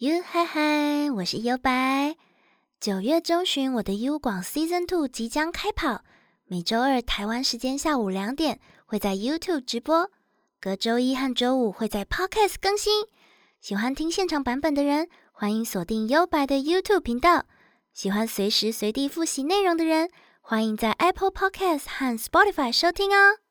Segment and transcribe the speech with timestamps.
[0.00, 2.16] Yo 嗨嗨我是优白。
[2.80, 6.04] 九月中旬我的 u 广 season two 即将开跑。
[6.46, 10.10] 每周二台湾时间下午两点会在 youtube 直播。
[10.58, 13.04] 隔周一和周五会在 podcast 更新。
[13.60, 17.44] 喜欢听现场版本的人欢迎锁定优白的 youtube 频道。
[17.92, 20.08] 喜欢随时随地复习内容的人
[20.40, 23.49] 欢迎在 apple podcast 和 spotify 收听哦。